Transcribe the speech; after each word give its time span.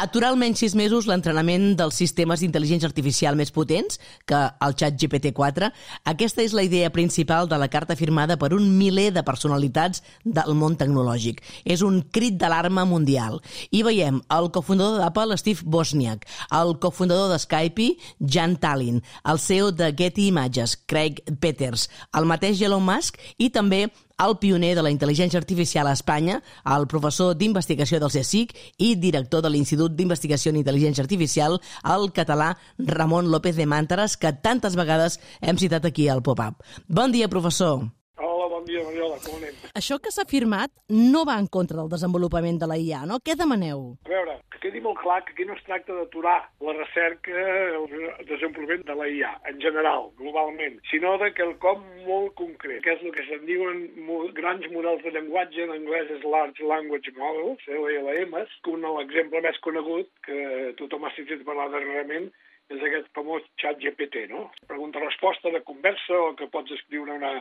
Aturar 0.00 0.30
almenys 0.32 0.62
sis 0.62 0.72
mesos 0.72 1.04
l'entrenament 1.04 1.74
dels 1.76 1.98
sistemes 2.00 2.40
d'intel·ligència 2.40 2.88
artificial 2.88 3.36
més 3.36 3.50
potents 3.52 3.98
que 4.24 4.38
el 4.64 4.76
xat 4.80 4.96
GPT-4, 4.96 5.68
aquesta 6.08 6.40
és 6.40 6.54
la 6.56 6.64
idea 6.64 6.88
principal 6.94 7.50
de 7.50 7.58
la 7.60 7.68
carta 7.68 7.92
firmada 8.00 8.38
per 8.40 8.54
un 8.56 8.64
miler 8.78 9.10
de 9.12 9.20
personalitats 9.26 10.00
del 10.24 10.56
món 10.56 10.78
tecnològic. 10.80 11.42
És 11.68 11.84
un 11.84 12.00
crit 12.16 12.40
d'alarma 12.40 12.86
mundial. 12.88 13.42
I 13.76 13.84
veiem 13.84 14.22
el 14.38 14.48
cofundador 14.56 15.02
d'Apple, 15.04 15.36
Steve 15.36 15.68
Wozniak, 15.68 16.24
el 16.48 16.78
cofundador 16.80 17.34
de 17.34 17.42
Skype, 17.44 17.90
Jan 18.24 18.56
Tallinn, 18.56 19.02
el 19.28 19.38
CEO 19.38 19.68
de 19.68 19.92
Getty 19.92 20.30
Images, 20.32 20.78
Craig 20.88 21.20
Peters, 21.44 21.90
el 22.16 22.24
mateix 22.24 22.64
Elon 22.64 22.88
Musk 22.88 23.20
i 23.36 23.52
també 23.52 23.90
el 24.20 24.36
pioner 24.38 24.74
de 24.76 24.84
la 24.84 24.92
intel·ligència 24.92 25.40
artificial 25.40 25.88
a 25.88 25.94
Espanya, 25.96 26.40
el 26.76 26.86
professor 26.90 27.36
d'investigació 27.38 28.00
del 28.02 28.12
CSIC 28.12 28.52
i 28.78 28.94
director 29.00 29.42
de 29.44 29.52
l'Institut 29.52 29.96
d'Investigació 29.96 30.52
en 30.52 30.60
Intel·ligència 30.60 31.04
Artificial, 31.06 31.58
el 31.94 32.10
català 32.16 32.52
Ramon 32.78 33.30
López 33.32 33.56
de 33.56 33.66
Màntares, 33.66 34.18
que 34.20 34.32
tantes 34.32 34.76
vegades 34.76 35.20
hem 35.40 35.58
citat 35.58 35.88
aquí 35.88 36.08
al 36.08 36.22
Pop-Up. 36.22 36.60
Bon 36.88 37.12
dia, 37.12 37.28
professor. 37.28 37.88
Hola, 38.20 38.48
bon 38.52 38.64
dia, 38.68 38.84
Mariola, 38.84 39.16
com 39.24 39.40
anem? 39.40 39.49
Això 39.78 40.00
que 40.02 40.10
s'ha 40.10 40.26
firmat 40.26 40.72
no 40.90 41.22
va 41.28 41.36
en 41.38 41.46
contra 41.46 41.78
del 41.78 41.90
desenvolupament 41.92 42.58
de 42.58 42.66
la 42.66 42.78
IA, 42.80 43.04
no? 43.06 43.20
Què 43.22 43.36
demaneu? 43.38 43.84
A 44.06 44.10
veure, 44.10 44.34
que 44.50 44.58
quedi 44.64 44.82
molt 44.82 44.98
clar 44.98 45.20
que 45.24 45.34
aquí 45.34 45.46
no 45.46 45.54
es 45.54 45.62
tracta 45.68 45.94
d'aturar 45.94 46.38
la 46.66 46.74
recerca, 46.74 47.44
el 47.78 47.86
desenvolupament 48.26 48.82
de 48.88 48.98
la 48.98 49.06
IA, 49.06 49.30
en 49.52 49.62
general, 49.62 50.10
globalment, 50.18 50.80
sinó 50.90 51.14
de 51.22 51.30
quelcom 51.38 51.86
molt 52.08 52.34
concret, 52.40 52.82
que 52.82 52.96
és 52.96 53.06
el 53.06 53.14
que 53.14 53.26
se'n 53.28 53.46
diuen 53.46 53.86
grans 54.34 54.66
models 54.74 55.06
de 55.06 55.14
llenguatge, 55.14 55.62
en 55.68 55.76
anglès 55.78 56.10
és 56.18 56.26
Large 56.26 56.66
Language 56.66 57.14
Models, 57.20 57.66
LLMs, 57.70 58.60
que 58.64 58.74
un 58.74 58.88
l'exemple 58.98 59.44
més 59.44 59.58
conegut, 59.62 60.10
que 60.26 60.72
tothom 60.80 61.06
ha 61.06 61.14
sentit 61.14 61.46
parlar 61.46 61.70
darrerament, 61.70 62.32
és 62.70 62.82
aquest 62.86 63.10
famós 63.16 63.44
xat 63.60 63.80
GPT, 63.82 64.28
no? 64.30 64.46
Pregunta-resposta 64.70 65.50
de 65.50 65.62
conversa 65.66 66.16
o 66.16 66.32
que 66.38 66.48
pots 66.52 66.72
escriure 66.76 67.16
una, 67.18 67.32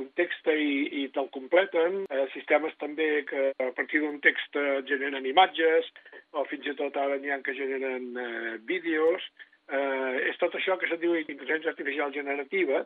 un 0.00 0.10
text 0.18 0.50
i, 0.50 1.04
i 1.04 1.06
te'l 1.14 1.30
completen. 1.34 2.02
Eh, 2.10 2.26
sistemes 2.34 2.74
també 2.82 3.08
que 3.28 3.50
a 3.54 3.70
partir 3.76 4.02
d'un 4.02 4.20
text 4.24 4.58
generen 4.90 5.26
imatges 5.30 5.90
o 6.34 6.44
fins 6.50 6.66
i 6.66 6.76
tot 6.78 6.96
ara 6.98 7.18
n'hi 7.22 7.30
ha 7.30 7.42
que 7.46 7.56
generen 7.56 8.10
eh, 8.18 8.54
vídeos. 8.66 9.26
Eh, 9.64 10.16
és 10.28 10.36
tot 10.42 10.52
això 10.58 10.76
que 10.76 10.90
se'n 10.90 11.00
diu 11.00 11.14
intel·ligència 11.16 11.70
artificial 11.72 12.10
generativa, 12.12 12.82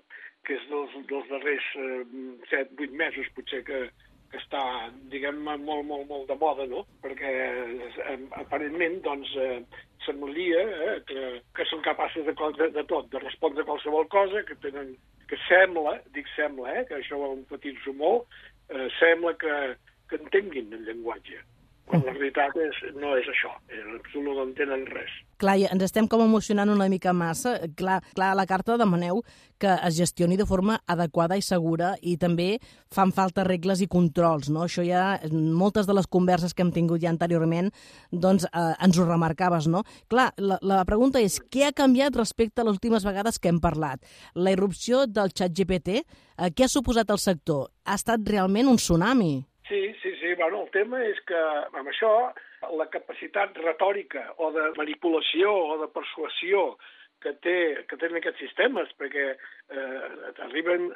que 0.47 0.55
és 0.55 0.69
dels, 0.71 0.93
dels 1.09 1.33
darrers 1.33 1.73
eh, 1.75 2.05
7-8 2.53 2.95
mesos 3.01 3.33
potser 3.35 3.65
que, 3.67 3.81
que 4.31 4.39
està, 4.41 4.63
diguem 5.13 5.39
molt, 5.45 5.65
molt, 5.67 6.07
molt 6.09 6.27
de 6.29 6.37
moda, 6.41 6.67
no? 6.69 6.85
Perquè 7.05 7.31
eh, 7.33 8.17
aparentment, 8.43 8.99
doncs, 9.05 9.35
eh, 9.41 9.85
semblaria 10.05 10.63
eh, 10.65 10.97
que, 11.09 11.27
que 11.57 11.67
són 11.71 11.85
capaços 11.87 12.27
de, 12.29 12.35
de, 12.59 12.71
de 12.77 12.85
tot, 12.91 13.09
de 13.13 13.23
respondre 13.25 13.65
a 13.65 13.69
qualsevol 13.69 14.09
cosa, 14.13 14.45
que 14.49 14.57
tenen, 14.65 14.95
que 15.31 15.39
sembla, 15.47 15.99
dic 16.17 16.29
sembla, 16.35 16.75
eh, 16.77 16.87
que 16.89 16.99
això 17.01 17.21
ho 17.21 17.33
empatitzo 17.37 17.97
molt, 17.97 18.29
eh, 18.73 18.89
sembla 18.99 19.35
que, 19.41 19.55
que 20.11 20.21
entenguin 20.21 20.77
el 20.77 20.85
llenguatge. 20.89 21.41
Quan 21.89 22.05
la 22.05 22.13
veritat 22.13 22.57
és, 22.61 22.79
no 23.01 23.15
és 23.17 23.27
això, 23.33 23.51
absolut 23.97 24.37
no 24.37 24.45
entenen 24.45 24.85
res. 24.91 25.13
Clar, 25.41 25.55
ens 25.71 25.85
estem 25.87 26.09
com 26.11 26.21
emocionant 26.21 26.69
una 26.69 26.89
mica 26.91 27.15
massa. 27.17 27.55
Clar, 27.79 28.01
clar, 28.17 28.33
a 28.33 28.37
la 28.37 28.45
carta 28.51 28.77
demaneu 28.77 29.23
que 29.59 29.71
es 29.87 29.97
gestioni 29.97 30.37
de 30.37 30.47
forma 30.47 30.81
adequada 30.87 31.39
i 31.39 31.45
segura 31.45 31.95
i 32.03 32.17
també 32.21 32.49
fan 32.95 33.13
falta 33.15 33.47
regles 33.47 33.81
i 33.81 33.89
controls, 33.91 34.51
no? 34.53 34.67
Això 34.67 34.85
ja, 34.87 35.19
moltes 35.33 35.89
de 35.89 35.97
les 35.97 36.11
converses 36.11 36.55
que 36.55 36.67
hem 36.67 36.73
tingut 36.75 37.03
ja 37.03 37.13
anteriorment, 37.13 37.71
doncs 38.13 38.49
eh, 38.51 38.73
ens 38.85 38.99
ho 38.99 39.07
remarcaves, 39.07 39.71
no? 39.71 39.85
Clar, 40.13 40.31
la, 40.39 40.59
la 40.61 40.85
pregunta 40.89 41.23
és, 41.23 41.39
què 41.41 41.69
ha 41.69 41.75
canviat 41.77 42.19
respecte 42.19 42.63
a 42.63 42.69
les 42.69 42.77
últimes 42.77 43.07
vegades 43.07 43.39
que 43.39 43.53
hem 43.53 43.63
parlat? 43.65 44.03
La 44.35 44.53
irrupció 44.55 45.07
del 45.07 45.33
xat 45.33 45.55
GPT, 45.55 46.03
eh, 46.03 46.51
què 46.53 46.67
ha 46.67 46.73
suposat 46.73 47.11
al 47.11 47.23
sector? 47.23 47.71
Ha 47.87 47.97
estat 47.99 48.27
realment 48.29 48.69
un 48.69 48.83
tsunami? 48.83 49.39
Sí, 49.69 49.83
sí. 50.03 50.08
Bueno, 50.39 50.61
el 50.63 50.71
tema 50.71 51.01
és 51.03 51.19
que 51.27 51.39
amb 51.75 51.89
això 51.91 52.13
la 52.79 52.87
capacitat 52.93 53.57
retòrica 53.59 54.23
o 54.39 54.53
de 54.55 54.69
manipulació 54.79 55.51
o 55.51 55.79
de 55.81 55.89
persuasió 55.91 56.61
que, 57.25 57.33
té, 57.43 57.55
que 57.91 57.99
tenen 57.99 58.21
aquests 58.21 58.39
sistemes, 58.45 58.93
perquè 59.01 59.25
eh, 59.33 60.29
t'arriben 60.37 60.87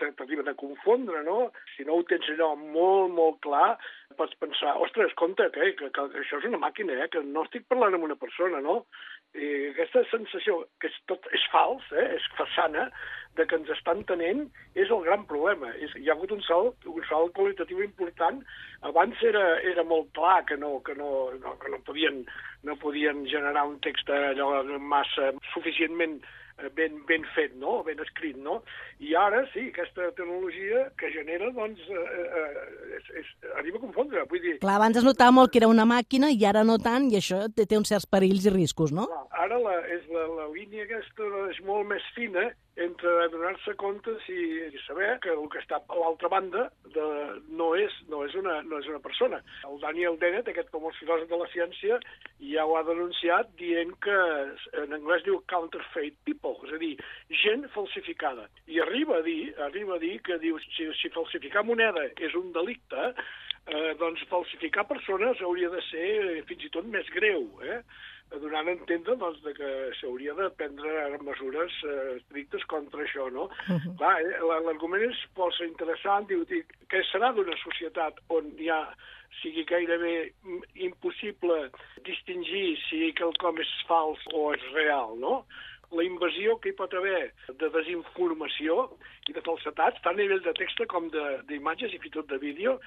t'arriben 0.00 0.50
a 0.50 0.56
confondre, 0.58 1.22
no? 1.26 1.52
Si 1.76 1.86
no 1.86 2.00
ho 2.00 2.06
tens 2.10 2.26
allò 2.34 2.50
molt, 2.58 3.14
molt 3.14 3.38
clar, 3.46 3.76
pots 4.18 4.34
pensar, 4.42 4.74
ostres, 4.82 5.14
compte, 5.20 5.46
que, 5.54 5.70
que, 5.78 5.92
que 5.94 6.08
això 6.24 6.40
és 6.42 6.50
una 6.50 6.62
màquina, 6.66 6.98
eh, 6.98 7.06
que 7.12 7.22
no 7.22 7.46
estic 7.46 7.68
parlant 7.70 7.94
amb 7.94 8.10
una 8.10 8.18
persona, 8.18 8.58
no? 8.66 8.80
I 9.38 9.70
aquesta 9.70 10.02
sensació, 10.10 10.64
que 10.82 10.90
és, 10.90 10.98
tot 11.06 11.30
és 11.36 11.46
fals, 11.54 11.86
eh, 11.94 12.08
és 12.18 12.30
façana, 12.34 12.88
de 13.38 13.46
que 13.46 13.56
ens 13.60 13.70
estan 13.74 14.02
tenint 14.08 14.42
és 14.74 14.90
el 14.90 15.04
gran 15.06 15.26
problema. 15.30 15.70
És, 15.84 15.94
hi 15.98 16.10
ha 16.10 16.16
hagut 16.16 16.34
un 16.34 16.42
salt, 16.46 16.88
un 16.90 17.06
salt 17.08 17.34
qualitatiu 17.36 17.82
important. 17.84 18.42
Abans 18.90 19.22
era, 19.26 19.44
era 19.72 19.84
molt 19.86 20.10
clar 20.18 20.40
que 20.48 20.58
no, 20.60 20.78
que 20.86 20.96
no, 20.98 21.30
no, 21.38 21.54
que 21.62 21.72
no, 21.72 21.80
podien, 21.86 22.24
no 22.66 22.76
podien 22.82 23.24
generar 23.30 23.66
un 23.68 23.78
text 23.84 24.10
allò 24.10 24.52
massa 24.80 25.32
suficientment 25.54 26.20
Eh, 26.62 26.70
ben, 26.76 27.06
ben 27.06 27.24
fet, 27.34 27.54
no? 27.56 27.82
ben 27.84 27.98
escrit, 28.04 28.36
no? 28.36 28.60
I 29.00 29.14
ara, 29.16 29.42
sí, 29.52 29.68
aquesta 29.70 30.10
tecnologia 30.16 30.88
que 30.98 31.10
genera, 31.14 31.48
doncs, 31.56 31.80
eh, 31.88 32.24
eh, 32.40 32.96
és, 32.98 33.10
és, 33.22 33.30
arriba 33.56 33.80
a 33.80 33.84
confondre. 33.84 34.24
Vull 34.30 34.42
dir... 34.44 34.56
Clar, 34.62 34.76
abans 34.76 35.00
es 35.00 35.06
notava 35.06 35.32
molt 35.36 35.52
que 35.52 35.60
era 35.62 35.70
una 35.70 35.86
màquina 35.88 36.30
i 36.34 36.44
ara 36.48 36.64
no 36.66 36.76
tant, 36.82 37.08
i 37.12 37.20
això 37.20 37.46
té, 37.54 37.66
té 37.70 37.78
uns 37.80 37.92
certs 37.92 38.08
perills 38.10 38.48
i 38.48 38.54
riscos, 38.54 38.92
no? 38.96 39.06
Clar, 39.08 39.44
ara 39.46 39.60
la, 39.62 39.78
és 39.96 40.04
la, 40.12 40.26
la 40.40 40.48
línia 40.52 40.84
aquesta 40.84 41.30
és 41.48 41.62
molt 41.68 41.88
més 41.94 42.04
fina 42.16 42.50
entre 42.80 43.28
donar-se 43.32 43.74
compte 43.80 44.14
si, 44.24 44.36
i 44.72 44.80
saber 44.86 45.18
que 45.24 45.32
el 45.34 45.46
que 45.52 45.60
està 45.60 45.80
a 45.80 45.98
l'altra 45.98 46.30
banda 46.32 46.66
de, 46.94 47.06
no, 47.60 47.70
és, 47.76 47.94
no, 48.08 48.22
és 48.24 48.36
una, 48.40 48.60
no 48.66 48.80
és 48.80 48.88
una 48.88 49.02
persona. 49.04 49.40
El 49.68 49.80
Daniel 49.82 50.16
Dennett, 50.22 50.48
aquest 50.48 50.72
famós 50.72 50.96
filòsof 51.00 51.28
de 51.30 51.40
la 51.42 51.48
ciència, 51.52 52.00
ja 52.52 52.64
ho 52.64 52.78
ha 52.78 52.84
denunciat 52.88 53.52
dient 53.60 53.92
que 54.04 54.16
en 54.82 54.96
anglès 54.96 55.26
diu 55.26 55.42
counterfeit 55.52 56.16
people, 56.28 56.56
és 56.68 56.74
a 56.76 56.80
dir, 56.80 56.94
gent 57.42 57.68
falsificada. 57.76 58.48
I 58.66 58.80
arriba 58.84 59.20
a 59.20 59.26
dir, 59.26 59.52
arriba 59.68 59.98
a 59.98 60.02
dir 60.02 60.16
que 60.24 60.40
diu 60.42 60.58
si, 60.70 60.88
si 61.00 61.12
falsificar 61.14 61.66
moneda 61.68 62.08
és 62.16 62.36
un 62.38 62.52
delicte, 62.56 63.12
eh, 63.66 63.92
doncs 64.00 64.24
falsificar 64.30 64.86
persones 64.88 65.40
hauria 65.44 65.70
de 65.72 65.82
ser 65.90 66.08
eh, 66.30 66.40
fins 66.48 66.64
i 66.66 66.72
tot 66.72 66.88
més 66.88 67.08
greu. 67.14 67.44
Eh? 67.66 67.82
Donant 68.38 68.68
a 68.68 68.72
entendre 68.72 69.16
doncs, 69.18 69.40
de 69.42 69.52
que 69.56 69.70
s'hauria 69.98 70.34
de 70.38 70.48
prendre 70.58 71.18
mesures 71.26 71.78
eh, 71.84 72.16
estrictes 72.18 72.64
contra 72.70 73.02
això, 73.02 73.30
no? 73.30 73.48
Uh 73.68 73.78
-huh. 73.78 73.96
Clar, 73.98 74.20
eh, 74.22 74.62
l'argument 74.66 75.02
és 75.02 75.18
força 75.34 75.64
interessant, 75.64 76.28
diu, 76.28 76.44
diu 76.44 76.62
que 76.88 77.02
serà 77.12 77.32
d'una 77.34 77.56
societat 77.64 78.20
on 78.28 78.52
hi 78.58 78.70
ha 78.70 78.82
sigui 79.42 79.64
gairebé 79.64 80.32
impossible 80.74 81.70
distingir 82.04 82.78
si 82.88 83.12
quelcom 83.12 83.58
és 83.58 83.72
fals 83.88 84.18
o 84.32 84.52
és 84.54 84.64
real, 84.72 85.16
no? 85.18 85.44
La 85.96 86.04
invasió 86.06 86.58
que 86.62 86.70
hi 86.70 86.78
pot 86.78 86.92
haver 86.94 87.30
de 87.48 87.70
desinformació 87.76 88.82
i 89.28 89.36
de 89.36 89.42
falsetats, 89.46 90.02
tant 90.04 90.14
a 90.14 90.22
nivell 90.22 90.42
de 90.44 90.54
text 90.58 90.82
com 90.90 91.08
d'imatges 91.48 91.94
i 91.94 91.98
fins 91.98 92.12
i 92.12 92.18
tot 92.18 92.30
de 92.30 92.38
vídeo, 92.42 92.78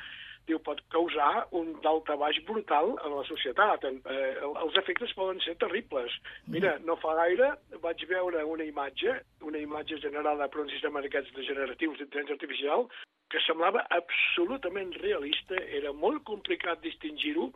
diu, 0.47 0.59
pot 0.59 0.81
causar 0.91 1.47
un 1.55 1.71
baix 1.83 2.39
brutal 2.47 2.93
a 2.99 3.11
la 3.11 3.23
societat. 3.27 3.85
Eh, 3.85 4.33
els 4.43 4.77
efectes 4.81 5.13
poden 5.15 5.39
ser 5.45 5.55
terribles. 5.61 6.11
Mira, 6.47 6.77
no 6.83 6.97
fa 6.99 7.15
gaire 7.21 7.53
vaig 7.83 8.03
veure 8.09 8.43
una 8.43 8.67
imatge, 8.67 9.19
una 9.41 9.59
imatge 9.59 9.99
generada 10.03 10.47
per 10.47 10.63
un 10.65 10.69
sistema 10.69 11.01
d'aquests 11.01 11.35
degeneratius 11.37 11.99
d'intel·ligència 11.99 12.39
artificial, 12.39 12.87
que 13.33 13.41
semblava 13.47 13.81
absolutament 13.95 14.91
realista, 15.01 15.57
era 15.73 15.89
molt 15.97 16.21
complicat 16.29 16.83
distingir-ho, 16.85 17.47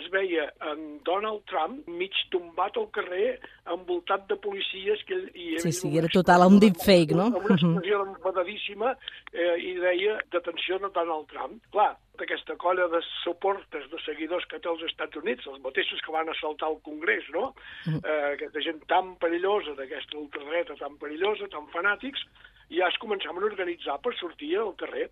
es 0.00 0.08
veia 0.10 0.48
en 0.72 0.98
Donald 1.06 1.44
Trump 1.50 1.86
mig 1.86 2.16
tombat 2.34 2.74
al 2.80 2.88
carrer, 2.96 3.38
envoltat 3.70 4.26
de 4.30 4.38
policies... 4.42 5.04
Que, 5.06 5.20
i 5.30 5.54
sí, 5.62 5.72
sí, 5.76 5.92
era 6.00 6.10
total 6.10 6.48
un 6.48 6.58
deepfake, 6.62 7.14
no? 7.14 7.28
Amb 7.30 7.46
una 7.46 7.58
expressió 7.60 8.02
enfadadíssima 8.08 8.92
eh, 8.96 9.56
i 9.70 9.76
deia 9.78 10.18
detenció 10.34 10.80
de 10.82 10.90
Donald 10.98 11.30
Trump. 11.30 11.62
Clar, 11.70 11.92
d'aquesta 12.18 12.58
colla 12.60 12.90
de 12.92 13.00
suportes, 13.22 13.86
de 13.92 14.02
seguidors 14.04 14.46
que 14.50 14.58
té 14.58 14.68
als 14.68 14.82
Estats 14.90 15.22
Units, 15.22 15.46
els 15.46 15.62
mateixos 15.62 16.02
que 16.04 16.14
van 16.14 16.28
assaltar 16.34 16.74
el 16.74 16.80
Congrés, 16.86 17.30
no? 17.34 17.52
Eh, 17.86 18.20
aquesta 18.34 18.66
gent 18.66 18.82
tan 18.90 19.14
perillosa, 19.22 19.78
d'aquesta 19.78 20.18
ultradreta 20.18 20.78
tan 20.82 20.98
perillosa, 20.98 21.48
tan 21.54 21.70
fanàtics, 21.74 22.26
ja 22.70 22.88
es 22.88 22.98
començaven 23.02 23.42
a 23.42 23.50
organitzar 23.50 23.98
per 24.04 24.14
sortir 24.18 24.54
al 24.58 24.74
carrer. 24.80 25.08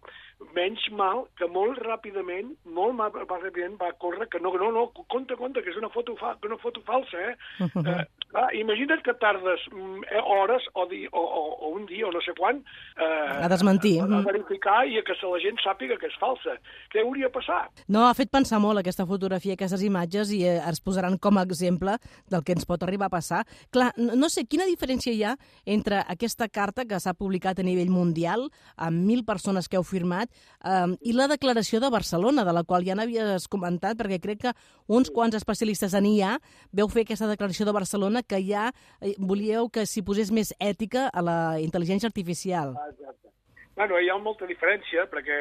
Menys 0.55 0.85
mal 0.95 1.25
que 1.39 1.49
molt 1.51 1.81
ràpidament, 1.83 2.55
molt 2.79 2.95
mal, 2.99 3.15
ràpidament 3.15 3.79
va 3.81 3.91
córrer 4.03 4.29
que 4.31 4.41
no, 4.43 4.55
no, 4.61 4.71
no, 4.75 4.87
compte, 5.11 5.37
compte, 5.41 5.63
que 5.63 5.75
és 5.75 5.81
una 5.81 5.91
foto, 5.95 6.15
fa, 6.21 6.37
una 6.47 6.61
foto 6.63 6.85
falsa, 6.87 7.31
eh? 7.33 7.37
Eh 7.89 8.05
ah, 8.35 8.49
imagina't 8.53 9.03
que 9.03 9.15
tardes 9.15 9.61
mm, 9.73 10.03
eh, 10.11 10.21
hores 10.21 10.63
o, 10.75 10.87
di, 10.87 11.07
o, 11.13 11.21
o, 11.21 11.43
o 11.65 11.69
un 11.73 11.87
dia 11.87 12.07
o 12.07 12.13
no 12.13 12.21
sé 12.21 12.35
quan 12.37 12.61
eh, 12.97 13.45
a 13.45 13.49
desmentir. 13.49 14.01
A, 14.03 14.05
a 14.05 14.21
verificar 14.27 14.85
i 14.87 14.99
a 14.99 15.05
que 15.07 15.17
la 15.23 15.41
gent 15.41 15.61
sàpiga 15.65 15.97
que 16.01 16.11
és 16.11 16.19
falsa. 16.21 16.59
Què 16.93 17.03
hauria 17.03 17.31
passat? 17.33 17.85
No, 17.89 18.05
ha 18.07 18.15
fet 18.17 18.31
pensar 18.33 18.61
molt 18.61 18.81
aquesta 18.81 19.07
fotografia, 19.09 19.57
aquestes 19.57 19.85
imatges, 19.87 20.33
i 20.37 20.43
eh, 20.45 20.59
es 20.61 20.83
posaran 20.85 21.17
com 21.19 21.39
a 21.39 21.47
exemple 21.49 21.97
del 22.29 22.45
que 22.45 22.57
ens 22.57 22.69
pot 22.69 22.85
arribar 22.85 23.09
a 23.09 23.17
passar. 23.17 23.45
Clar, 23.73 23.91
no, 23.97 24.17
no 24.19 24.29
sé, 24.33 24.45
quina 24.45 24.69
diferència 24.69 25.15
hi 25.15 25.25
ha 25.25 25.35
entre 25.65 26.03
aquesta 26.05 26.49
carta 26.53 26.85
que 26.89 27.01
s'ha 27.01 27.17
publicat 27.17 27.48
a 27.57 27.65
nivell 27.65 27.89
mundial, 27.89 28.51
amb 28.77 29.01
mil 29.09 29.25
persones 29.25 29.69
que 29.69 29.79
heu 29.81 29.87
firmat, 29.87 30.29
eh, 30.61 30.93
i 31.01 31.15
la 31.17 31.29
declaració 31.33 31.81
de 31.81 31.89
Barcelona, 31.89 32.45
de 32.45 32.53
la 32.53 32.65
qual 32.69 32.85
ja 32.85 32.99
n'havies 32.99 33.49
comentat, 33.49 33.97
perquè 33.97 34.21
crec 34.21 34.43
que 34.43 34.53
uns 34.87 35.09
quants 35.09 35.39
especialistes 35.41 35.97
en 35.97 36.05
IA 36.05 36.37
veu 36.77 36.93
fer 36.93 37.07
aquesta 37.07 37.31
declaració 37.31 37.65
de 37.65 37.73
Barcelona 37.73 38.23
que 38.23 38.43
ja 38.45 38.69
eh, 39.01 39.15
volíeu 39.17 39.71
que 39.73 39.87
s'hi 39.89 40.05
posés 40.05 40.29
més 40.29 40.53
ètica 40.61 41.09
a 41.09 41.25
la 41.25 41.39
intel·ligència 41.65 42.13
artificial. 42.13 42.77
Exacte. 42.93 43.33
Bueno, 43.79 43.97
hi 44.03 44.09
ha 44.11 44.19
molta 44.19 44.47
diferència, 44.51 45.05
perquè 45.07 45.37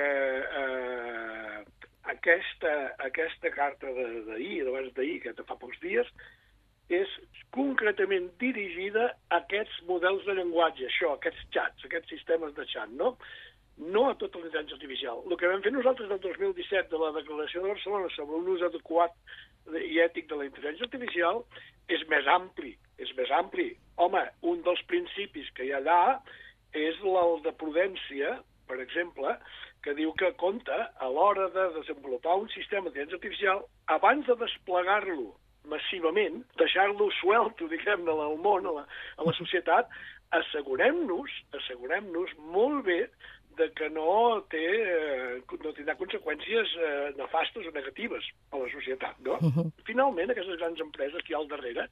eh, 0.61 1.63
aquesta, 2.13 2.73
aquesta 3.07 3.49
carta 3.49 3.89
d'ahir, 3.89 4.61
d'abans 4.67 4.93
d'ahir, 4.93 5.17
que 5.23 5.33
fa 5.41 5.57
pocs 5.57 5.79
dies, 5.81 6.11
és 6.89 7.11
concretament 7.51 8.29
dirigida 8.39 9.09
a 9.29 9.41
aquests 9.41 9.81
models 9.89 10.23
de 10.27 10.37
llenguatge, 10.37 10.87
això, 10.87 11.13
aquests 11.15 11.43
xats, 11.55 11.85
aquests 11.85 12.13
sistemes 12.15 12.55
de 12.55 12.65
xat, 12.71 12.91
no? 12.95 13.15
No 13.77 14.07
a 14.09 14.15
tota 14.17 14.39
l'intel·ligència 14.39 14.77
artificial. 14.79 15.21
El 15.27 15.37
que 15.37 15.51
vam 15.51 15.61
fer 15.65 15.73
nosaltres 15.75 16.09
el 16.09 16.21
2017 16.23 16.89
de 16.93 17.01
la 17.01 17.11
Declaració 17.19 17.61
de 17.61 17.73
Barcelona 17.75 18.09
sobre 18.15 18.39
un 18.39 18.49
ús 18.55 18.63
adequat 18.65 19.13
i 19.83 19.99
ètic 20.01 20.29
de 20.31 20.39
la 20.39 20.47
intel·ligència 20.47 20.87
artificial 20.87 21.43
és 21.93 22.03
més 22.09 22.27
ampli, 22.33 22.73
és 22.97 23.11
més 23.19 23.31
ampli. 23.37 23.69
Home, 24.01 24.23
un 24.41 24.63
dels 24.65 24.81
principis 24.89 25.51
que 25.53 25.67
hi 25.67 25.73
ha 25.75 25.81
allà 25.83 26.01
és 26.73 26.97
el 27.03 27.41
de 27.45 27.53
prudència, 27.59 28.37
per 28.67 28.79
exemple, 28.81 29.35
que 29.83 29.93
diu 29.97 30.13
que 30.19 30.33
compta 30.41 30.87
a 30.97 31.09
l'hora 31.11 31.51
de 31.53 31.67
desenvolupar 31.77 32.39
un 32.41 32.49
sistema 32.55 32.89
d'intel·ligència 32.89 33.19
artificial, 33.19 33.61
abans 33.93 34.25
de 34.25 34.35
desplegar-lo 34.41 35.35
massivament, 35.71 36.43
deixar-lo 36.61 37.09
suelto, 37.21 37.67
diguem-ne, 37.73 38.13
al 38.13 38.37
món, 38.43 38.67
a 38.67 38.75
la, 38.79 38.85
a 39.17 39.27
la 39.27 39.35
societat, 39.39 39.91
assegurem-nos, 40.37 41.33
assegurem-nos 41.55 42.33
molt 42.53 42.85
bé 42.87 43.01
de 43.57 43.71
que 43.73 43.89
no, 43.89 44.43
té, 44.51 44.63
eh, 44.85 45.37
no 45.63 45.71
tindrà 45.73 45.95
conseqüències 45.97 46.73
eh, 46.77 46.89
nefastes 47.17 47.65
o 47.65 47.73
negatives 47.73 48.27
a 48.53 48.61
la 48.61 48.67
societat. 48.69 49.17
No? 49.25 49.39
Uh 49.41 49.55
-huh. 49.55 49.71
Finalment, 49.89 50.29
aquestes 50.31 50.59
grans 50.59 50.79
empreses 50.79 51.23
que 51.23 51.33
hi 51.33 51.35
ha 51.35 51.39
al 51.39 51.47
darrere, 51.47 51.87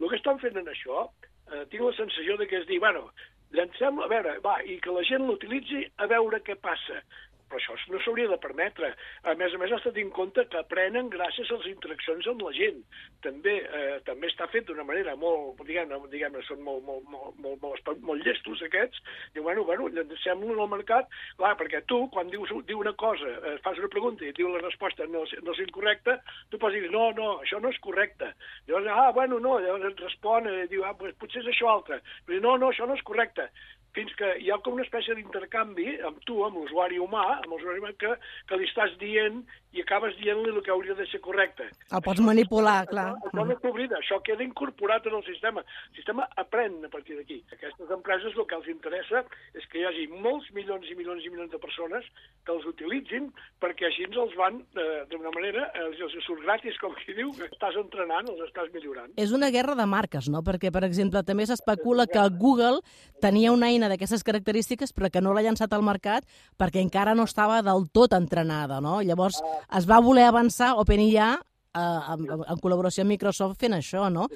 el 0.00 0.08
que 0.08 0.16
estan 0.16 0.38
fent 0.40 0.56
en 0.56 0.66
això, 0.66 1.10
eh, 1.52 1.66
tinc 1.68 1.82
la 1.82 1.92
sensació 1.92 2.36
de 2.36 2.46
que 2.46 2.56
és 2.60 2.66
dir, 2.66 2.80
bueno, 2.80 3.10
llancem, 3.52 3.98
a 4.00 4.06
veure, 4.06 4.38
va, 4.40 4.62
i 4.64 4.80
que 4.80 4.92
la 4.94 5.02
gent 5.02 5.26
l'utilitzi 5.26 5.84
a 5.96 6.06
veure 6.06 6.40
què 6.46 6.56
passa 6.56 7.02
però 7.50 7.58
això 7.58 7.76
no 7.90 8.00
s'hauria 8.04 8.30
de 8.30 8.38
permetre. 8.40 8.92
A 9.26 9.34
més 9.38 9.54
a 9.54 9.58
més, 9.60 9.72
has 9.74 9.82
de 9.84 9.90
tenir 9.90 10.06
en 10.06 10.12
compte 10.14 10.44
que 10.50 10.60
aprenen 10.60 11.10
gràcies 11.12 11.50
a 11.50 11.58
les 11.58 11.70
interaccions 11.72 12.28
amb 12.30 12.44
la 12.46 12.52
gent. 12.56 12.80
També 13.26 13.56
eh, 13.66 13.96
també 14.06 14.30
està 14.30 14.46
fet 14.52 14.68
d'una 14.68 14.86
manera 14.86 15.16
molt, 15.18 15.60
diguem-ne, 15.66 15.98
diguem 16.12 16.38
són 16.46 16.62
molt, 16.66 16.84
molt, 16.86 17.06
molt, 17.10 17.34
molt, 17.42 17.64
molt, 17.64 17.90
molt 18.06 18.26
llestos 18.26 18.62
aquests, 18.66 19.02
i 19.34 19.42
bueno, 19.42 19.64
bueno, 19.68 19.88
llancem-lo 19.96 20.56
al 20.62 20.72
mercat, 20.72 21.10
clar, 21.40 21.56
perquè 21.60 21.82
tu, 21.90 22.04
quan 22.14 22.30
dius, 22.32 22.52
diu 22.68 22.80
una 22.80 22.94
cosa, 23.00 23.34
eh, 23.50 23.56
fas 23.64 23.80
una 23.82 23.90
pregunta 23.92 24.24
i 24.24 24.32
diu 24.36 24.52
la 24.54 24.62
resposta 24.62 25.08
no, 25.10 25.24
no 25.26 25.56
és 25.56 25.64
incorrecta, 25.66 26.20
tu 26.52 26.60
pots 26.62 26.76
dir, 26.76 26.86
no, 26.94 27.10
no, 27.18 27.32
això 27.44 27.60
no 27.60 27.74
és 27.74 27.82
correcte. 27.82 28.30
Llavors, 28.68 28.88
ah, 28.94 29.10
bueno, 29.16 29.42
no, 29.42 29.58
llavors 29.58 29.90
et 29.90 30.06
respon, 30.06 30.46
eh, 30.46 30.66
diu, 30.70 30.86
ah, 30.86 30.94
pues, 30.98 31.16
potser 31.20 31.42
és 31.44 31.52
això 31.54 31.70
altre. 31.74 32.00
Però 32.26 32.40
no, 32.46 32.56
no, 32.62 32.70
això 32.70 32.86
no 32.86 32.96
és 32.98 33.06
correcte 33.06 33.50
fins 33.96 34.12
que 34.18 34.34
hi 34.42 34.50
ha 34.50 34.58
com 34.64 34.76
una 34.78 34.86
espècie 34.86 35.16
d'intercanvi 35.18 35.96
amb 36.06 36.20
tu, 36.28 36.40
amb 36.46 36.60
l'usuari 36.60 37.00
humà, 37.02 37.24
amb 37.40 37.50
l'usuari 37.54 37.82
humà, 37.82 37.92
que, 37.98 38.14
que 38.48 38.58
li 38.60 38.68
estàs 38.68 38.94
dient 39.00 39.42
i 39.70 39.84
acabes 39.84 40.16
dient-li 40.18 40.50
el 40.50 40.62
que 40.66 40.72
hauria 40.74 40.96
de 40.98 41.06
ser 41.10 41.20
correcte. 41.22 41.68
El 41.94 42.02
pots 42.02 42.22
manipular, 42.26 42.82
clar. 42.90 43.06
Això, 43.14 43.30
això 43.30 43.44
no 43.46 43.56
s'oblida, 43.62 43.98
això 44.00 44.18
queda 44.26 44.42
incorporat 44.42 45.06
en 45.06 45.14
el 45.20 45.24
sistema. 45.26 45.62
El 45.92 46.00
sistema 46.00 46.26
aprèn 46.42 46.80
a 46.86 46.90
partir 46.90 47.18
d'aquí. 47.18 47.38
Aquestes 47.54 47.92
empreses 47.94 48.34
el 48.34 48.48
que 48.50 48.58
els 48.58 48.70
interessa 48.72 49.22
és 49.54 49.68
que 49.70 49.78
hi 49.80 49.86
hagi 49.86 50.08
molts 50.10 50.50
milions 50.56 50.90
i 50.90 50.96
milions 50.98 51.26
i 51.26 51.30
milions 51.30 51.54
de 51.54 51.62
persones 51.62 52.08
que 52.46 52.54
els 52.54 52.66
utilitzin 52.66 53.30
perquè 53.62 53.86
així 53.86 54.08
els 54.10 54.34
van, 54.38 54.58
eh, 54.74 55.04
d'una 55.12 55.30
manera, 55.36 55.68
els, 55.84 56.00
els 56.02 56.18
surt 56.26 56.42
gratis, 56.42 56.78
com 56.82 56.94
qui 56.98 57.14
diu, 57.14 57.30
que 57.38 57.46
estàs 57.46 57.78
entrenant, 57.78 58.26
els 58.32 58.42
estàs 58.48 58.72
millorant. 58.74 59.14
És 59.16 59.30
una 59.36 59.52
guerra 59.54 59.76
de 59.78 59.86
marques, 59.86 60.26
no? 60.32 60.42
Perquè, 60.42 60.72
per 60.74 60.82
exemple, 60.88 61.22
també 61.22 61.46
s'especula 61.46 62.08
que 62.10 62.26
Google 62.40 62.82
tenia 63.22 63.54
una 63.54 63.70
eina 63.70 63.79
d'aquestes 63.88 64.24
característiques 64.26 64.92
però 64.92 65.10
que 65.10 65.20
no 65.20 65.32
l'ha 65.32 65.42
llançat 65.42 65.72
al 65.72 65.82
mercat 65.82 66.24
perquè 66.58 66.82
encara 66.82 67.14
no 67.14 67.24
estava 67.24 67.62
del 67.62 67.88
tot 67.92 68.12
entrenada, 68.12 68.80
no? 68.80 69.00
Llavors, 69.02 69.40
ah 69.40 69.78
es 69.78 69.86
va 69.88 70.00
voler 70.00 70.26
avançar 70.28 70.74
OpenIA 70.76 71.38
eh, 71.74 71.80
en, 71.80 72.26
en 72.30 72.60
col·laboració 72.62 73.04
amb 73.04 73.14
Microsoft 73.14 73.60
fent 73.60 73.76
això, 73.76 74.08
no? 74.10 74.28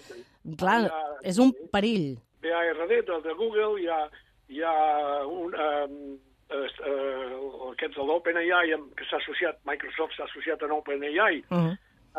Clar, 0.58 0.90
és 1.24 1.38
un 1.40 1.52
perill. 1.72 2.14
BARD, 2.44 2.92
de, 3.08 3.18
de 3.24 3.34
Google, 3.38 3.80
hi 3.80 3.88
ha, 3.88 4.00
hi 4.52 4.60
ha 4.62 4.74
un, 5.24 5.54
um, 5.54 5.94
uh, 6.52 6.66
uh, 6.90 7.70
aquests 7.72 7.96
de 7.96 8.04
l'OpenAI 8.04 8.76
que 8.98 9.08
s'ha 9.08 9.20
associat, 9.22 9.62
Microsoft 9.68 10.16
s'ha 10.16 10.28
associat 10.28 10.62
a 10.62 10.72
OpenAI 10.74 11.40
uh 11.48 11.56
-huh. 11.56 11.76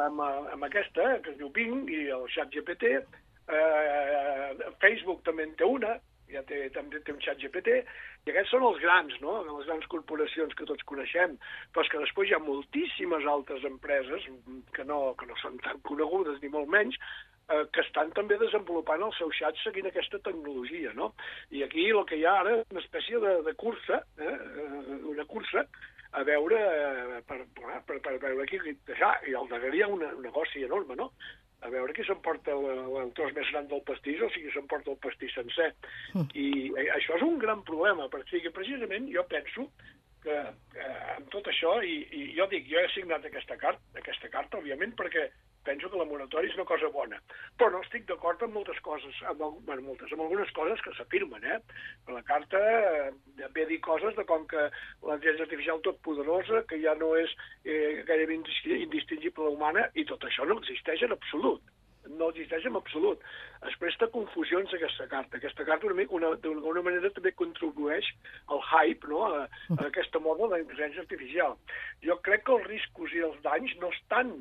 amb, 0.07 0.21
amb 0.53 0.63
aquesta, 0.63 1.21
que 1.21 1.31
es 1.31 1.37
diu 1.37 1.49
Bing, 1.49 1.89
i 1.89 2.09
el 2.09 2.25
xat 2.33 2.49
GPT. 2.49 3.05
Uh, 3.45 4.73
Facebook 4.81 5.23
també 5.23 5.43
en 5.43 5.55
té 5.55 5.63
una, 5.63 5.99
ja 6.35 6.43
té, 6.47 6.65
també 6.75 7.01
té 7.01 7.15
un 7.15 7.21
xat 7.23 7.41
GPT, 7.41 7.81
i 8.25 8.33
aquests 8.33 8.53
són 8.55 8.65
els 8.67 8.81
grans, 8.83 9.15
no?, 9.23 9.37
les 9.49 9.69
grans 9.69 9.87
corporacions 9.91 10.55
que 10.57 10.67
tots 10.69 10.87
coneixem, 10.89 11.37
però 11.73 11.85
és 11.85 11.91
que 11.93 12.01
després 12.03 12.31
hi 12.31 12.37
ha 12.37 12.43
moltíssimes 12.43 13.29
altres 13.35 13.65
empreses 13.67 14.27
que 14.75 14.85
no, 14.87 14.99
que 15.19 15.29
no 15.29 15.39
són 15.41 15.57
tan 15.65 15.81
conegudes 15.87 16.41
ni 16.43 16.51
molt 16.53 16.71
menys, 16.73 16.99
eh, 17.49 17.63
que 17.71 17.83
estan 17.85 18.11
també 18.17 18.37
desenvolupant 18.41 19.03
el 19.05 19.13
seu 19.17 19.31
xat 19.39 19.57
seguint 19.63 19.89
aquesta 19.89 20.21
tecnologia, 20.27 20.93
no? 20.97 21.13
I 21.51 21.65
aquí 21.65 21.89
el 21.89 22.05
que 22.09 22.19
hi 22.19 22.25
ha 22.25 22.39
ara 22.41 22.59
és 22.59 22.71
una 22.73 22.83
espècie 22.83 23.21
de, 23.21 23.35
de 23.47 23.55
cursa, 23.59 24.01
eh, 24.17 24.37
una 25.15 25.27
cursa 25.29 25.65
a 26.15 26.23
veure, 26.23 26.57
eh, 26.57 27.21
per, 27.27 27.41
per, 27.57 27.81
per, 27.87 27.99
per 28.01 28.17
veure 28.23 28.45
aquí, 28.45 28.59
ja, 28.95 29.11
i 29.27 29.35
al 29.35 29.49
darrere 29.51 29.77
hi 29.77 29.83
ha 29.83 29.91
una, 29.91 30.13
un 30.15 30.23
negoci 30.25 30.63
enorme, 30.63 30.95
no? 30.95 31.11
A 31.65 31.71
veure 31.73 31.95
qui 31.97 32.05
s'emporta 32.05 32.53
el, 32.53 33.11
tros 33.17 33.33
més 33.37 33.49
gran 33.51 33.67
del 33.71 33.83
pastís 33.87 34.21
o 34.21 34.29
sigui 34.33 34.53
s'emporta 34.53 34.93
el 34.93 35.01
pastís 35.01 35.33
sencer. 35.37 35.71
Mm. 36.13 36.29
I 36.33 36.47
eh, 36.77 36.87
això 36.99 37.17
és 37.17 37.25
un 37.25 37.39
gran 37.41 37.63
problema, 37.67 38.07
perquè 38.13 38.43
precisament 38.53 39.09
jo 39.13 39.25
penso 39.31 39.69
que 40.25 40.37
eh, 40.37 40.93
amb 41.15 41.29
tot 41.33 41.49
això, 41.51 41.77
i, 41.85 41.97
i 42.17 42.29
jo 42.37 42.47
dic, 42.51 42.69
jo 42.71 42.81
he 42.81 42.93
signat 42.93 43.25
aquesta 43.27 43.57
carta, 43.61 43.83
aquesta 44.01 44.31
carta, 44.33 44.61
òbviament, 44.61 44.95
perquè 44.97 45.29
penso 45.67 45.89
que 45.89 45.99
la 45.99 46.07
moratòria 46.09 46.51
és 46.51 46.57
una 46.59 46.67
cosa 46.69 46.89
bona. 46.93 47.19
Però 47.59 47.71
no 47.73 47.81
estic 47.83 48.07
d'acord 48.09 48.43
amb 48.45 48.57
moltes 48.57 48.79
coses, 48.85 49.21
amb, 49.31 49.43
bueno, 49.67 49.85
moltes, 49.89 50.13
amb 50.13 50.25
algunes 50.25 50.51
coses 50.57 50.81
que 50.85 50.93
s'afirmen, 50.97 51.43
eh? 51.43 51.59
La 52.15 52.23
carta 52.29 52.61
eh, 52.61 53.11
ve 53.57 53.65
a 53.65 53.69
dir 53.71 53.81
coses 53.85 54.15
de 54.19 54.25
com 54.29 54.47
que 54.51 54.67
la 54.69 55.17
intel·ligència 55.17 55.49
artificial 55.49 55.83
tot 55.85 56.01
poderosa, 56.05 56.63
que 56.69 56.81
ja 56.83 56.95
no 56.99 57.15
és 57.19 57.33
eh, 57.63 58.03
gairebé 58.07 58.39
indistingible 58.39 59.51
humana, 59.51 59.89
i 59.95 60.05
tot 60.09 60.23
això 60.29 60.47
no 60.47 60.61
existeix 60.61 61.07
en 61.07 61.17
absolut 61.17 61.74
no 62.19 62.29
existeix 62.31 62.65
en 62.69 62.77
absolut. 62.79 63.21
Es 63.69 63.77
presta 63.81 64.09
confusions 64.13 64.73
aquesta 64.73 65.07
carta. 65.11 65.37
Aquesta 65.37 65.65
carta 65.67 65.89
d'alguna 65.89 66.83
manera 66.85 67.11
també 67.15 67.33
contribueix 67.37 68.09
al 68.53 68.61
hype, 68.61 69.09
no? 69.11 69.23
a, 69.25 69.47
a 69.77 69.87
aquesta 69.87 70.21
moda 70.21 70.45
de 70.45 70.53
la 70.55 70.61
intel·ligència 70.63 71.05
artificial. 71.05 71.57
Jo 72.05 72.19
crec 72.27 72.45
que 72.45 72.55
els 72.57 72.69
riscos 72.69 73.15
i 73.15 73.25
els 73.29 73.41
danys 73.45 73.73
no 73.81 73.89
estan, 73.95 74.35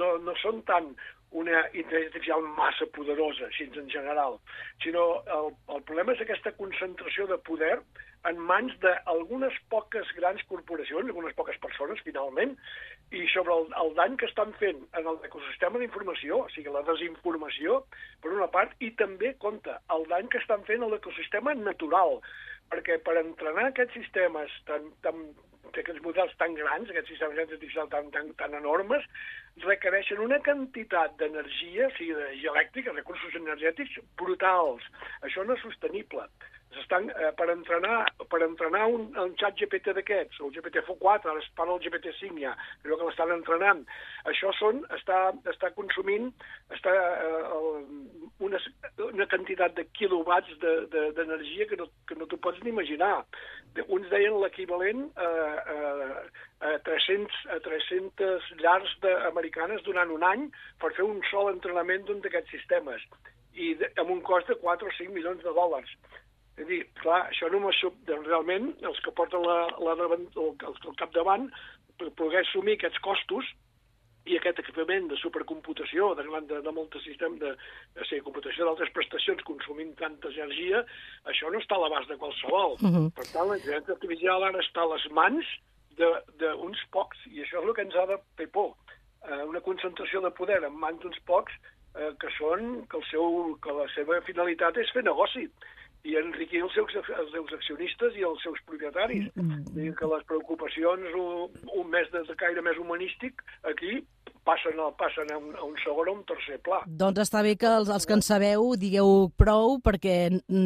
no, 0.00 0.16
no 0.24 0.36
són 0.42 0.64
tan 0.68 0.92
una 1.36 1.60
intel·ligència 1.76 2.08
artificial 2.08 2.44
massa 2.56 2.88
poderosa, 2.96 3.48
així 3.48 3.68
en 3.68 3.90
general, 3.92 4.38
sinó 4.82 5.22
el, 5.38 5.50
el 5.76 5.82
problema 5.88 6.14
és 6.14 6.22
aquesta 6.24 6.54
concentració 6.56 7.26
de 7.28 7.36
poder 7.44 7.74
en 8.26 8.40
mans 8.48 8.74
d'algunes 8.82 9.54
poques 9.70 10.08
grans 10.16 10.42
corporacions, 10.50 11.06
algunes 11.06 11.36
poques 11.38 11.58
persones, 11.62 12.00
finalment, 12.06 12.56
i 13.10 13.24
sobre 13.32 13.54
el, 13.54 13.70
el 13.80 13.94
dany 13.96 14.16
que 14.20 14.28
estan 14.28 14.52
fent 14.60 14.82
en 14.98 15.08
l'ecosistema 15.08 15.80
d'informació, 15.80 16.42
o 16.44 16.52
sigui, 16.52 16.72
la 16.74 16.84
desinformació, 16.88 17.80
per 18.22 18.34
una 18.34 18.50
part, 18.52 18.74
i 18.84 18.90
també, 19.00 19.32
compte, 19.44 19.74
el 19.94 20.04
dany 20.12 20.28
que 20.32 20.40
estan 20.42 20.64
fent 20.68 20.84
a 20.84 20.90
l'ecosistema 20.92 21.54
natural, 21.56 22.18
perquè 22.68 22.98
per 23.04 23.16
entrenar 23.22 23.70
aquests 23.70 23.96
sistemes 23.96 24.52
tan, 24.68 24.90
tan 25.04 25.28
aquests 25.68 26.00
models 26.04 26.32
tan 26.40 26.54
grans, 26.56 26.90
aquests 26.90 27.12
sistemes 27.12 27.40
artificials 27.44 27.90
tan, 27.92 28.10
tan, 28.14 28.30
tan 28.40 28.54
enormes, 28.56 29.04
requereixen 29.64 30.20
una 30.24 30.38
quantitat 30.44 31.16
d'energia, 31.20 31.88
o 31.88 31.96
sigui, 31.96 32.14
d'energia 32.16 32.52
elèctrica, 32.54 32.94
recursos 32.96 33.36
energètics 33.40 33.98
brutals. 34.20 34.84
Això 35.28 35.44
no 35.44 35.56
és 35.56 35.64
sostenible. 35.64 36.24
Estan, 36.76 37.08
eh, 37.08 37.32
per 37.32 37.48
entrenar, 37.48 38.04
per 38.28 38.42
entrenar 38.44 38.86
un, 38.92 39.06
un 39.16 39.30
xat 39.40 39.56
GPT 39.56 39.94
d'aquests, 39.96 40.40
el 40.44 40.52
GPT-4, 40.52 41.30
ara 41.30 41.40
es 41.40 41.48
parla 41.56 41.78
del 41.78 41.88
GPT-5 41.88 42.42
ja, 42.42 42.52
crec 42.82 43.00
que 43.00 43.08
l'estan 43.08 43.32
entrenant, 43.32 43.80
això 44.28 44.52
són, 44.58 44.82
està, 44.96 45.20
està 45.48 45.70
consumint 45.76 46.28
està, 46.76 46.92
eh, 46.92 47.78
una, 48.44 48.60
una 49.06 49.28
quantitat 49.32 49.78
de 49.78 49.86
quilowatts 49.96 50.60
d'energia 50.60 51.64
de, 51.64 51.64
de, 51.64 51.70
que 51.70 51.80
no, 51.80 51.88
que 52.06 52.18
no 52.20 52.28
t'ho 52.28 52.40
pots 52.44 52.60
ni 52.62 52.74
imaginar. 52.74 53.24
Uns 53.86 54.08
deien 54.12 54.36
l'equivalent 54.42 55.06
a, 55.16 55.28
a, 55.72 56.12
a, 56.68 56.76
300, 56.84 57.40
a 57.54 57.58
300 57.64 58.52
llars 58.60 58.94
americanes 59.30 59.82
durant 59.88 60.12
un 60.12 60.24
any 60.26 60.48
per 60.82 60.92
fer 60.96 61.06
un 61.06 61.20
sol 61.30 61.52
entrenament 61.52 62.04
d'un 62.04 62.22
d'aquests 62.24 62.56
sistemes 62.58 63.04
i 63.58 63.74
de, 63.78 63.90
amb 63.98 64.12
un 64.14 64.22
cost 64.26 64.50
de 64.50 64.56
4 64.62 64.88
o 64.88 64.96
5 64.98 65.14
milions 65.14 65.42
de 65.42 65.54
dòlars. 65.54 65.90
És 66.58 66.66
dir, 66.66 66.80
clar, 66.98 67.22
això 67.30 67.48
no 67.52 67.60
m'ha 67.62 67.72
realment 68.26 68.72
els 68.82 68.98
que 69.04 69.14
porten 69.14 69.44
la, 69.46 69.60
la, 69.78 69.94
el, 69.94 70.26
el, 70.26 70.52
el 70.66 70.98
capdavant 70.98 71.46
per 71.98 72.10
poder 72.18 72.42
assumir 72.42 72.74
aquests 72.78 72.98
costos 73.04 73.46
i 74.28 74.36
aquest 74.36 74.58
equipament 74.60 75.06
de 75.08 75.16
supercomputació, 75.20 76.10
de, 76.18 76.24
de, 76.50 76.58
de 76.64 76.72
molt 76.74 76.96
sistema 77.04 77.38
de, 77.40 77.54
de 77.96 78.08
ser, 78.10 78.20
computació 78.26 78.66
d'altres 78.66 78.90
prestacions 78.96 79.44
consumint 79.48 79.94
tanta 80.00 80.32
energia, 80.34 80.82
això 81.32 81.52
no 81.52 81.62
està 81.62 81.78
a 81.78 81.84
l'abast 81.84 82.10
de 82.12 82.18
qualsevol. 82.20 82.76
Uh 82.82 82.90
-huh. 82.90 83.06
Per 83.16 83.26
tant, 83.32 83.48
la 83.48 83.56
intel·ligència 83.56 83.96
artificial 83.96 84.44
ara 84.44 84.60
està 84.60 84.84
a 84.84 84.92
les 84.92 85.08
mans 85.10 85.46
d'uns 85.98 86.80
pocs, 86.92 87.18
i 87.26 87.42
això 87.42 87.62
és 87.62 87.68
el 87.68 87.74
que 87.74 87.82
ens 87.82 87.96
ha 87.96 88.06
de 88.06 88.18
fer 88.36 88.48
por. 88.50 88.74
Eh, 89.28 89.42
una 89.44 89.60
concentració 89.60 90.20
de 90.20 90.30
poder 90.30 90.62
en 90.62 90.74
mans 90.74 91.00
d'uns 91.00 91.18
pocs 91.26 91.52
eh, 91.96 92.12
que 92.20 92.30
són, 92.38 92.86
que, 92.86 92.96
el 92.98 93.04
seu, 93.10 93.58
que 93.62 93.72
la 93.72 93.88
seva 93.94 94.20
finalitat 94.22 94.76
és 94.76 94.92
fer 94.92 95.02
negoci 95.02 95.48
i 96.04 96.14
enriquir 96.16 96.62
els 96.62 96.74
seus, 96.74 96.94
els 96.94 97.32
seus 97.32 97.52
accionistes 97.56 98.16
i 98.16 98.24
els 98.26 98.42
seus 98.42 98.60
propietaris. 98.66 99.26
Mm. 99.34 99.50
-hmm. 99.50 99.94
que 99.98 100.06
les 100.06 100.24
preocupacions, 100.24 101.14
un, 101.14 101.50
un 101.80 101.90
mes 101.90 102.10
de, 102.12 102.22
de 102.22 102.36
caire 102.36 102.62
més 102.62 102.78
humanístic, 102.78 103.42
aquí 103.62 104.04
passen, 104.48 104.80
a, 104.80 104.90
passen 104.96 105.30
a, 105.32 105.36
un, 105.36 105.54
a 105.56 105.64
un 105.64 105.76
segon 105.84 106.08
o 106.08 106.12
un 106.12 106.24
tercer 106.24 106.58
pla. 106.64 106.80
Doncs 106.86 107.20
està 107.26 107.42
bé 107.44 107.56
que 107.60 107.68
els, 107.68 107.90
els 107.92 108.06
que 108.08 108.16
en 108.16 108.24
sabeu 108.24 108.74
digueu 108.80 109.28
prou, 109.36 109.78
perquè 109.84 110.16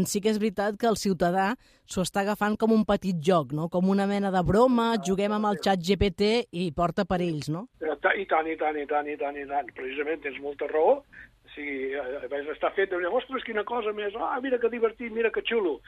sí 0.06 0.22
que 0.22 0.30
és 0.32 0.38
veritat 0.42 0.78
que 0.80 0.90
el 0.90 0.98
ciutadà 1.00 1.52
s'ho 1.90 2.04
està 2.06 2.22
agafant 2.22 2.56
com 2.60 2.72
un 2.72 2.84
petit 2.88 3.18
joc, 3.18 3.52
no? 3.52 3.68
com 3.72 3.90
una 3.90 4.06
mena 4.06 4.30
de 4.34 4.42
broma, 4.46 4.94
juguem 5.08 5.34
amb 5.38 5.50
el 5.50 5.60
xat 5.64 5.82
GPT 5.82 6.46
i 6.52 6.70
porta 6.76 7.04
per 7.08 7.20
ells, 7.24 7.50
no? 7.52 7.66
Tant, 8.02 8.18
i 8.18 8.26
tant, 8.26 8.48
i 8.50 8.56
tant, 8.58 8.78
i 8.78 8.86
tant, 8.86 9.08
i 9.08 9.18
tant, 9.18 9.36
i 9.38 9.44
tant. 9.46 9.68
Precisament 9.76 10.22
tens 10.24 10.40
molta 10.42 10.66
raó. 10.70 11.02
Sigui, 11.54 11.92
a 11.98 12.28
més 12.32 12.48
està 12.54 12.72
fet, 12.76 12.90
de 12.90 13.12
ostres, 13.12 13.44
quina 13.44 13.64
cosa 13.68 13.92
més, 13.92 14.14
ah, 14.16 14.38
mira 14.40 14.58
que 14.58 14.72
divertit, 14.72 15.12
mira 15.12 15.30
que 15.30 15.44
xulo. 15.44 15.78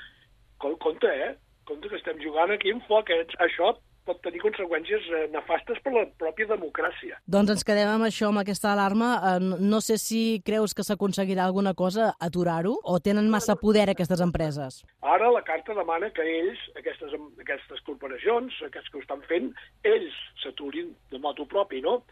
Compte, 0.59 1.09
eh? 1.09 1.35
Compte 1.68 1.88
que 1.88 1.97
estem 1.97 2.21
jugant 2.21 2.52
aquí 2.52 2.71
en 2.73 2.83
foc, 2.88 3.11
eh? 3.11 3.25
Això 3.40 3.73
pot 4.04 4.21
tenir 4.25 4.40
conseqüències 4.42 5.06
eh, 5.09 5.23
nefastes 5.33 5.80
per 5.85 5.92
la 5.94 6.04
pròpia 6.21 6.49
democràcia. 6.50 7.18
Doncs 7.30 7.54
ens 7.54 7.64
quedem 7.66 7.88
amb 7.88 8.06
això, 8.09 8.28
amb 8.30 8.42
aquesta 8.42 8.73
alarma. 8.75 9.11
Eh, 9.30 9.62
no 9.64 9.80
sé 9.85 9.97
si 10.00 10.42
creus 10.47 10.76
que 10.76 10.85
s'aconseguirà 10.87 11.47
alguna 11.47 11.75
cosa, 11.78 12.12
aturar-ho, 12.28 12.76
o 12.85 12.99
tenen 13.00 13.30
massa 13.33 13.56
poder 13.61 13.87
aquestes 13.90 14.21
empreses? 14.25 14.83
Ara 15.14 15.33
la 15.33 15.42
carta 15.47 15.76
demana 15.76 16.12
que 16.14 16.26
ells, 16.35 16.61
aquestes, 16.80 17.16
aquestes 17.47 17.80
corporacions, 17.88 18.61
aquests 18.68 18.92
que 18.92 19.00
ho 19.00 19.04
estan 19.04 19.25
fent, 19.30 19.50
ells 19.88 20.21
s'aturin 20.44 20.92
de 21.12 21.21
moto 21.25 21.49
propi, 21.49 21.80
no? 21.85 22.02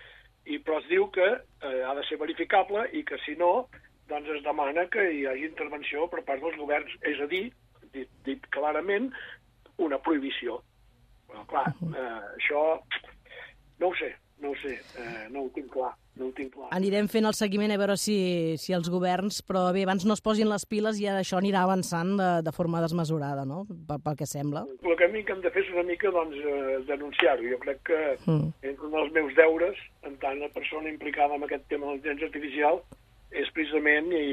I, 0.44 0.58
però 0.58 0.80
es 0.80 0.88
diu 0.90 1.06
que 1.14 1.28
eh, 1.28 1.80
ha 1.87 1.94
de 1.94 2.04
ser 2.08 2.18
verificable 2.18 2.88
i 2.99 3.04
que 3.06 3.18
si 3.26 3.37
no, 3.38 3.68
doncs 4.11 4.30
es 4.37 4.42
demana 4.44 4.88
que 4.92 5.04
hi 5.14 5.22
hagi 5.30 5.46
intervenció 5.49 6.08
per 6.11 6.25
part 6.26 6.42
dels 6.42 6.58
governs, 6.58 6.94
és 7.08 7.20
a 7.22 7.28
dir, 7.30 7.44
dit, 7.94 8.11
dit 8.26 8.49
clarament, 8.54 9.11
una 9.82 10.00
prohibició. 10.02 10.58
Però, 11.30 11.46
clar, 11.50 11.68
eh, 11.92 12.18
això 12.37 12.64
no 13.80 13.90
ho 13.90 13.94
sé, 13.99 14.12
no 14.42 14.50
ho 14.50 14.56
sé, 14.58 14.75
eh, 14.99 15.28
no 15.30 15.44
ho 15.44 15.50
tinc 15.54 15.70
clar. 15.72 15.92
No 16.18 16.26
ho 16.28 16.32
tinc 16.37 16.52
clar. 16.52 16.68
Anirem 16.76 17.06
fent 17.08 17.25
el 17.25 17.37
seguiment 17.38 17.72
a 17.72 17.78
veure 17.80 17.94
si, 17.96 18.16
si 18.61 18.75
els 18.76 18.90
governs, 18.92 19.40
però 19.49 19.62
bé, 19.72 19.87
abans 19.87 20.04
no 20.04 20.16
es 20.18 20.20
posin 20.25 20.50
les 20.50 20.66
piles 20.68 20.99
i 21.00 21.06
això 21.08 21.38
anirà 21.38 21.62
avançant 21.64 22.16
de, 22.18 22.30
de 22.44 22.52
forma 22.52 22.82
desmesurada, 22.84 23.46
no?, 23.49 23.62
pel, 23.88 24.02
pel 24.04 24.18
que 24.18 24.28
sembla. 24.28 24.66
El 24.82 24.99
que 24.99 25.08
a 25.08 25.12
mi 25.12 25.22
que 25.25 25.32
hem 25.37 25.44
de 25.44 25.52
fer 25.54 25.64
és 25.64 25.70
una 25.72 25.87
mica, 25.88 26.12
doncs, 26.12 26.37
eh, 26.42 26.80
denunciar-ho. 26.90 27.46
Jo 27.54 27.61
crec 27.62 27.80
que 27.88 28.00
mm. 28.26 28.50
és 28.72 28.82
un 28.82 28.99
dels 28.99 29.14
meus 29.16 29.38
deures, 29.38 29.80
en 30.11 30.18
tant 30.25 30.42
a 30.44 30.50
persona 30.52 30.92
implicada 30.92 31.38
en 31.38 31.49
aquest 31.49 31.64
tema 31.72 31.88
de 31.88 31.96
l'intel·ligència 31.96 32.28
artificial, 32.28 32.82
és 33.32 33.49
precisament 33.56 34.11
i 34.12 34.25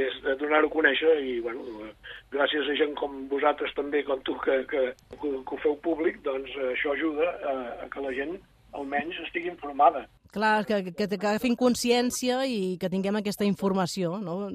és 0.00 0.14
donar-ho 0.40 0.70
a 0.70 0.72
conèixer 0.72 1.18
i, 1.20 1.38
bueno, 1.44 1.90
gràcies 2.32 2.64
a 2.70 2.76
gent 2.78 2.94
com 2.96 3.26
vosaltres 3.28 3.74
també, 3.76 4.00
com 4.06 4.22
tu, 4.24 4.38
que, 4.40 4.62
que, 4.70 4.84
que 5.20 5.32
ho 5.36 5.58
feu 5.60 5.76
públic, 5.84 6.22
doncs 6.24 6.54
això 6.70 6.94
ajuda 6.94 7.34
a, 7.36 7.56
a 7.84 7.88
que 7.92 8.04
la 8.04 8.14
gent 8.16 8.38
almenys 8.76 9.18
estigui 9.26 9.50
informada. 9.52 10.06
Clar, 10.36 10.66
que, 10.68 10.92
que, 10.92 11.06
que 11.08 11.16
agafin 11.16 11.56
consciència 11.56 12.42
i 12.44 12.76
que 12.80 12.90
tinguem 12.92 13.16
aquesta 13.16 13.46
informació, 13.48 14.18
no? 14.20 14.50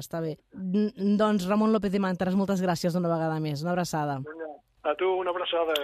Està 0.00 0.22
bé. 0.24 0.36
Doncs 0.54 1.48
Ramon 1.50 1.74
López 1.74 1.92
de 1.92 2.00
Mantres, 2.00 2.38
moltes 2.38 2.62
gràcies 2.64 2.96
una 2.96 3.10
vegada 3.12 3.36
més. 3.42 3.64
Una 3.66 3.74
abraçada. 3.74 4.20
A 4.86 4.94
tu, 4.94 5.10
una 5.18 5.34
abraçada. 5.34 5.74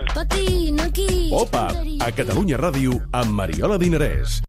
Opa, 1.37 1.67
a 2.07 2.11
Catalunya 2.15 2.61
Ràdio, 2.61 2.97
amb 3.19 3.35
Mariola 3.35 3.77
Dinarès. 3.83 4.41